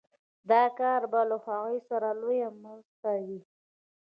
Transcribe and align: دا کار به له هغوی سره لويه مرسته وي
دا 0.49 0.63
کار 0.79 1.01
به 1.11 1.21
له 1.29 1.37
هغوی 1.45 1.77
سره 1.89 2.07
لويه 2.19 2.49
مرسته 2.63 3.09
وي 3.25 3.39